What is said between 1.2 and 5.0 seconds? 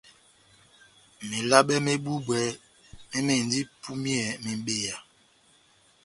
Melabe mé búbwɛ mémɛdɛndi ipúmiyɛ mebeya.